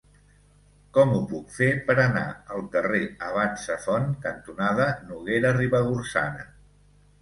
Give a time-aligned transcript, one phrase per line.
[0.97, 2.25] Com ho puc fer per anar
[2.57, 6.53] al carrer Abat Safont cantonada Noguera Ribagorçana?